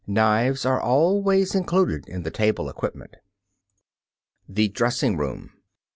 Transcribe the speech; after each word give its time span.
Knives 0.07 0.65
are 0.65 0.81
always 0.81 1.53
included 1.53 2.09
in 2.09 2.23
the 2.23 2.31
table 2.31 2.69
equipment. 2.69 3.17
_The 4.51 4.73
Dressing 4.73 5.15
room. 5.15 5.51